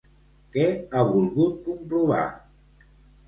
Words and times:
Què 0.55 0.63
ha 0.93 1.03
volgut 1.09 1.59
comprovar? 1.67 2.23